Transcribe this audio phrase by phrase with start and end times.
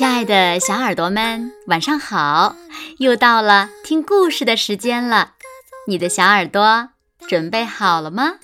[0.00, 2.56] 亲爱的小耳朵们，晚上好！
[2.96, 5.34] 又到了听故事的时间了，
[5.86, 6.88] 你的小耳朵
[7.28, 8.36] 准备好了吗？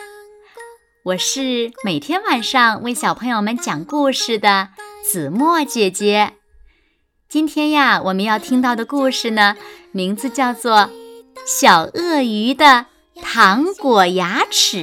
[1.02, 4.68] 我是每天晚上为小朋友们讲故事的
[5.02, 6.34] 子墨姐姐。
[7.26, 9.56] 今天呀，我们要听到的故事呢，
[9.92, 10.80] 名字叫做
[11.46, 12.84] 《小鳄鱼的
[13.22, 14.78] 糖果牙齿》。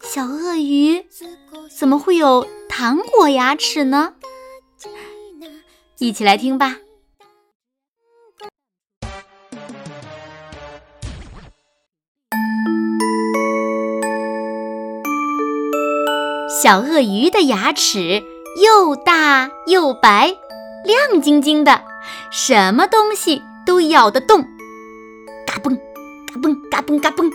[0.00, 1.04] 小鳄鱼
[1.78, 4.14] 怎么会有糖果牙齿呢？
[6.00, 6.78] 一起来听吧。
[16.62, 18.22] 小鳄鱼的牙齿
[18.62, 20.34] 又大又白，
[20.86, 21.82] 亮晶晶的，
[22.30, 24.40] 什么东西都咬得动，
[25.46, 25.76] 嘎嘣，
[26.26, 27.30] 嘎嘣，嘎嘣，嘎嘣。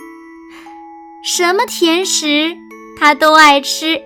[1.24, 2.56] 什么甜食
[2.98, 4.02] 它都爱吃。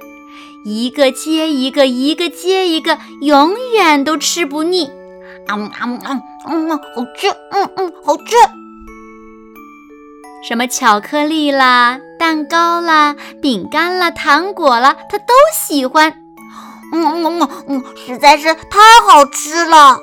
[0.64, 4.90] 一个接一个，一个接一个，永远都吃不腻。
[5.46, 8.37] 啊嗯啊嗯嗯，好吃，嗯嗯，好吃。
[10.46, 16.15] 什么巧克力啦、蛋糕啦、饼干啦、糖果啦，他都喜欢。
[16.92, 19.98] 嗯嗯嗯嗯，实在是太好吃了。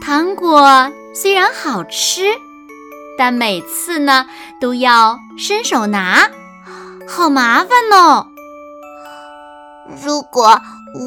[0.00, 2.28] 糖果虽然好吃，
[3.18, 4.26] 但每次呢
[4.60, 6.30] 都要伸手拿。
[7.08, 8.26] 好麻烦哦！
[10.04, 10.60] 如果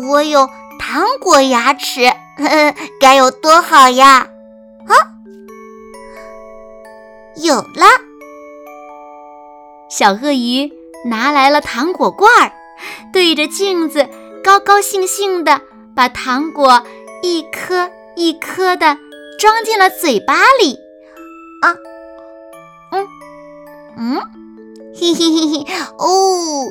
[0.10, 0.50] 我有
[0.80, 2.06] 糖果牙齿，
[2.38, 4.28] 呵 呵该有多好呀！
[4.88, 4.94] 啊，
[7.36, 7.86] 有了！
[9.90, 10.72] 小鳄鱼
[11.06, 12.52] 拿来了糖果罐儿，
[13.14, 14.10] 对着镜子
[14.44, 15.62] 高高兴兴地
[15.96, 16.84] 把糖果
[17.22, 18.98] 一颗一颗地
[19.38, 20.78] 装进了嘴巴里。
[21.62, 21.76] 啊，
[22.92, 23.08] 嗯，
[23.98, 24.41] 嗯。
[24.94, 25.74] 嘿嘿嘿嘿！
[25.98, 26.66] 哦，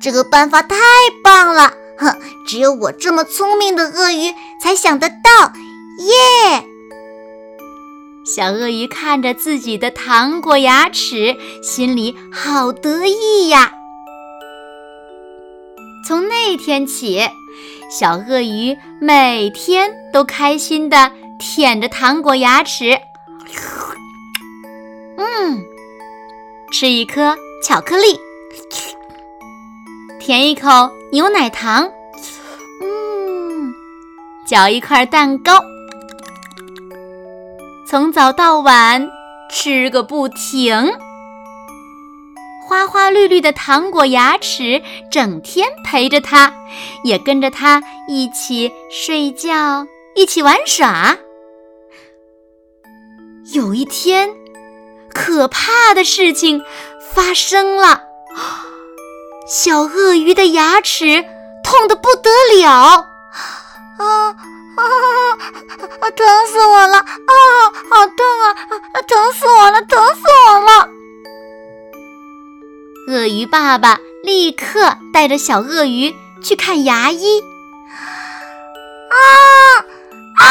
[0.00, 0.76] 这个办法太
[1.22, 1.72] 棒了！
[1.98, 2.14] 哼，
[2.46, 5.52] 只有我这么聪明的鳄鱼才想得到。
[5.98, 6.64] 耶！
[8.24, 13.72] 小鳄鱼看着自己的糖果牙齿，心里好得意呀。
[16.06, 17.20] 从那天起，
[17.90, 22.98] 小鳄鱼每天都开心地舔着糖果牙齿。
[25.16, 25.62] 嗯，
[26.72, 27.36] 吃一颗。
[27.62, 28.18] 巧克力，
[30.18, 31.90] 舔一口牛奶糖，
[32.82, 33.72] 嗯，
[34.46, 35.62] 嚼一块蛋糕，
[37.86, 39.06] 从早到晚
[39.50, 40.90] 吃个不停。
[42.66, 46.54] 花花绿绿的糖果牙齿整天陪着他，
[47.04, 51.18] 也跟着他一起睡觉，一起玩耍。
[53.52, 54.30] 有一天，
[55.12, 56.62] 可怕的事情。
[57.14, 58.02] 发生了，
[59.46, 61.24] 小鳄鱼的牙齿
[61.64, 63.06] 痛得不得了，啊
[63.98, 64.82] 啊
[66.00, 66.10] 啊！
[66.16, 66.98] 疼死我了！
[66.98, 67.04] 啊，
[67.90, 68.54] 好痛啊！
[69.06, 69.82] 疼死我了！
[69.82, 70.88] 疼死我了！
[73.08, 77.40] 鳄鱼爸爸立刻带着小鳄鱼去看牙医。
[79.10, 79.16] 啊
[80.38, 80.46] 啊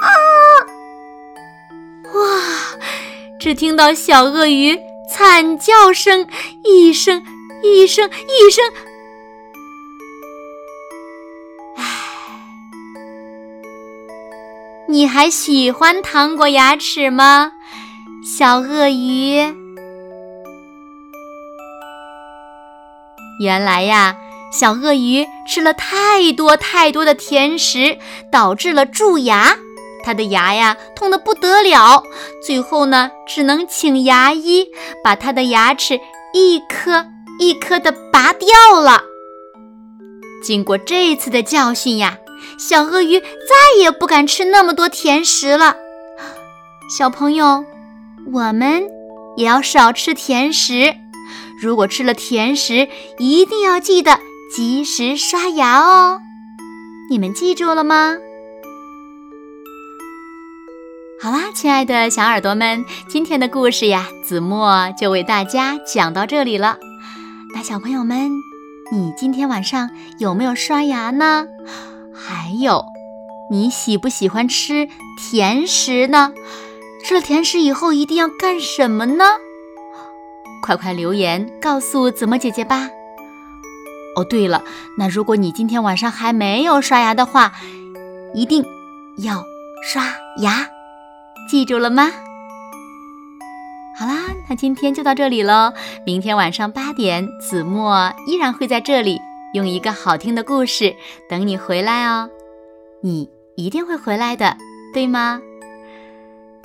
[0.00, 0.06] 啊！
[2.12, 2.20] 哇！
[3.40, 4.78] 只听到小鳄鱼。
[5.12, 6.26] 惨叫声，
[6.64, 7.22] 一声
[7.62, 8.64] 一声一声。
[11.76, 11.84] 唉，
[14.88, 17.52] 你还喜欢糖果牙齿吗，
[18.24, 19.54] 小鳄鱼？
[23.38, 24.16] 原来呀，
[24.50, 27.98] 小鳄鱼吃了太多太多的甜食，
[28.30, 29.58] 导致了蛀牙。
[30.02, 32.02] 他的牙呀痛得不得了，
[32.44, 34.66] 最后呢只能请牙医
[35.02, 36.00] 把他的牙齿
[36.34, 37.06] 一颗
[37.38, 39.02] 一颗的拔掉了。
[40.44, 42.18] 经过这次的教训呀，
[42.58, 43.26] 小鳄鱼再
[43.78, 45.76] 也不敢吃那么多甜食了。
[46.98, 47.64] 小朋友，
[48.32, 48.82] 我们
[49.36, 50.94] 也要少吃甜食。
[51.60, 54.18] 如果吃了甜食，一定要记得
[54.52, 56.20] 及时刷牙哦。
[57.08, 58.16] 你们记住了吗？
[61.22, 66.78] 好啦，亲爱的小耳朵们，今天的故事呀，子墨就为大家讲到这里了。
[67.54, 68.32] 那小朋友们，
[68.90, 69.88] 你今天晚上
[70.18, 71.46] 有没有刷牙呢？
[72.12, 72.84] 还有，
[73.52, 76.32] 你喜不喜欢吃甜食呢？
[77.04, 79.24] 吃了甜食以后一定要干什么呢？
[80.60, 82.90] 快快留言告诉子墨姐姐吧。
[84.16, 84.64] 哦，对了，
[84.98, 87.52] 那如果你今天晚上还没有刷牙的话，
[88.34, 88.64] 一定
[89.18, 89.44] 要
[89.84, 90.02] 刷
[90.38, 90.66] 牙。
[91.48, 92.10] 记住了吗？
[93.98, 94.14] 好啦，
[94.48, 95.72] 那今天就到这里喽。
[96.06, 99.20] 明天晚上八点，子墨依然会在这里
[99.52, 100.94] 用一个好听的故事
[101.28, 102.30] 等你回来哦。
[103.02, 104.56] 你一定会回来的，
[104.94, 105.40] 对吗？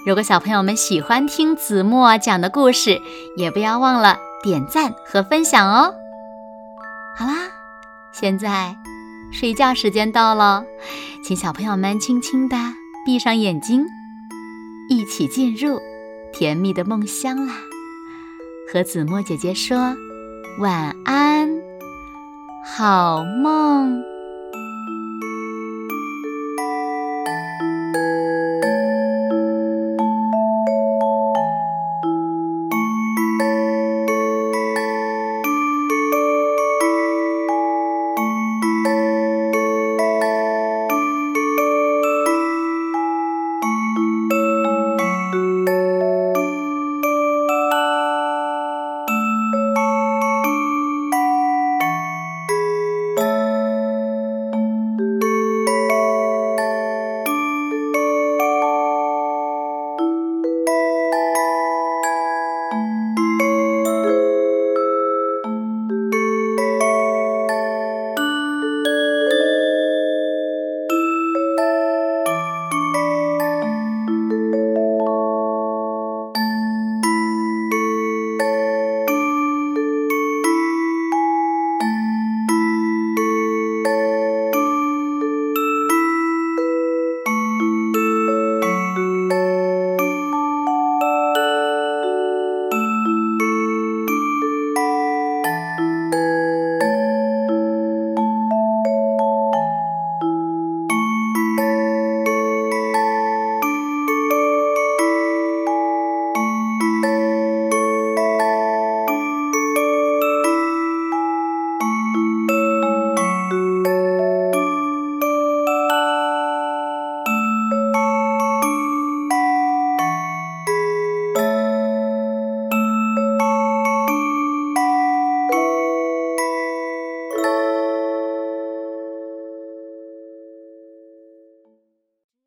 [0.06, 2.98] 如果小朋友们喜欢听子墨讲的故事，
[3.36, 5.94] 也不要忘了点赞和分享哦。
[7.18, 7.34] 好啦，
[8.14, 8.74] 现在
[9.34, 10.64] 睡觉时间到了，
[11.26, 12.56] 请小朋友们轻轻地
[13.06, 13.86] 闭上眼睛，
[14.90, 15.80] 一起进入
[16.34, 17.54] 甜蜜的梦乡啦。
[18.72, 19.96] 和子墨姐姐说
[20.60, 21.50] 晚安，
[22.66, 24.17] 好梦。